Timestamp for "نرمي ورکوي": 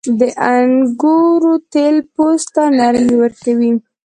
2.77-3.71